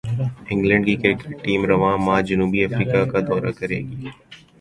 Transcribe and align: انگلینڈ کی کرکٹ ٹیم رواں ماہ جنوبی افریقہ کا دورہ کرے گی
انگلینڈ 0.51 0.83
کی 0.85 0.95
کرکٹ 1.01 1.29
ٹیم 1.43 1.61
رواں 1.71 1.95
ماہ 2.05 2.21
جنوبی 2.27 2.59
افریقہ 2.65 3.01
کا 3.11 3.19
دورہ 3.27 3.51
کرے 3.59 3.79
گی 3.81 3.97